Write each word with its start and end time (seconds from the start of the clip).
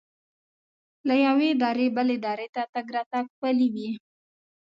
له 1.07 1.15
یوې 1.25 1.49
درې 1.63 1.87
بلې 1.95 2.17
درې 2.25 2.47
ته 2.55 2.61
تګ 2.73 2.87
راتګ 2.95 3.25
پلی 3.39 3.67
وي. 3.73 3.89